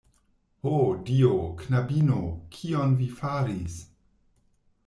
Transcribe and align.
Ho 0.67 0.77
Dio, 1.09 1.33
knabino, 1.59 2.23
kion 2.57 2.99
vi 3.03 3.13
faris!? 3.21 3.81